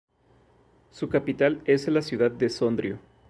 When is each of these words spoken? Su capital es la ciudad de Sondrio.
Su 0.89 1.09
capital 1.09 1.61
es 1.65 1.87
la 1.87 2.01
ciudad 2.01 2.31
de 2.31 2.49
Sondrio. 2.49 2.97